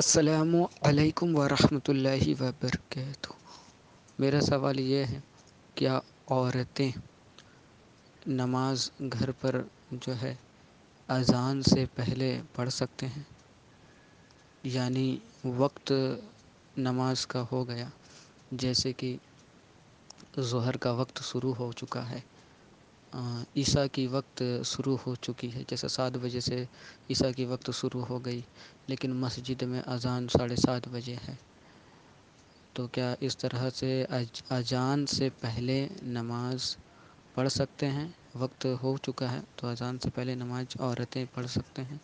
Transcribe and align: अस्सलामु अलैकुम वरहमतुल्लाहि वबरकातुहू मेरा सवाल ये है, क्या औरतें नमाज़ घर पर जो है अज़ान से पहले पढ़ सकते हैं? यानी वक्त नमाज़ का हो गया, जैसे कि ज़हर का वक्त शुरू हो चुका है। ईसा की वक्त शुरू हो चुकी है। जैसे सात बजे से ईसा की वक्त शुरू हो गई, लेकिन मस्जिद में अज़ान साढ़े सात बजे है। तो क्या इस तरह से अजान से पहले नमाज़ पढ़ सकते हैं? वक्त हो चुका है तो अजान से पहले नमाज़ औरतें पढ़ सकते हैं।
अस्सलामु 0.00 0.66
अलैकुम 0.86 1.32
वरहमतुल्लाहि 1.34 2.34
वबरकातुहू 2.34 4.20
मेरा 4.20 4.40
सवाल 4.40 4.80
ये 4.80 5.04
है, 5.04 5.22
क्या 5.76 6.00
औरतें 6.28 6.92
नमाज़ 8.28 8.90
घर 9.02 9.30
पर 9.32 9.70
जो 9.92 10.12
है 10.12 10.38
अज़ान 11.08 11.62
से 11.62 11.84
पहले 11.86 12.30
पढ़ 12.56 12.68
सकते 12.68 13.06
हैं? 13.06 13.26
यानी 14.66 15.22
वक्त 15.46 15.92
नमाज़ 16.78 17.26
का 17.26 17.40
हो 17.40 17.64
गया, 17.64 17.90
जैसे 18.54 18.92
कि 18.92 19.18
ज़हर 20.38 20.76
का 20.76 20.92
वक्त 20.92 21.22
शुरू 21.22 21.52
हो 21.52 21.72
चुका 21.72 22.00
है। 22.00 22.22
ईसा 23.56 23.86
की 23.88 24.06
वक्त 24.08 24.42
शुरू 24.66 24.94
हो 24.98 25.14
चुकी 25.18 25.48
है। 25.50 25.64
जैसे 25.70 25.88
सात 25.90 26.16
बजे 26.18 26.40
से 26.40 26.66
ईसा 27.10 27.30
की 27.32 27.44
वक्त 27.46 27.70
शुरू 27.72 28.02
हो 28.04 28.18
गई, 28.20 28.44
लेकिन 28.88 29.12
मस्जिद 29.20 29.64
में 29.64 29.80
अज़ान 29.80 30.26
साढ़े 30.28 30.56
सात 30.58 30.88
बजे 30.88 31.14
है। 31.22 31.38
तो 32.76 32.86
क्या 32.88 33.14
इस 33.22 33.36
तरह 33.38 33.68
से 33.72 33.90
अजान 34.52 35.04
से 35.08 35.28
पहले 35.42 35.78
नमाज़ 36.04 36.74
पढ़ 37.34 37.48
सकते 37.50 37.86
हैं? 37.88 38.14
वक्त 38.36 38.66
हो 38.82 38.96
चुका 39.04 39.28
है 39.28 39.42
तो 39.58 39.68
अजान 39.68 39.98
से 39.98 40.10
पहले 40.10 40.34
नमाज़ 40.36 40.76
औरतें 40.82 41.26
पढ़ 41.28 41.46
सकते 41.48 41.82
हैं। 41.82 42.00